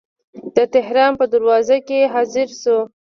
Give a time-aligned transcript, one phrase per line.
[0.55, 2.79] د تهران په دروازه کې حاضر شو.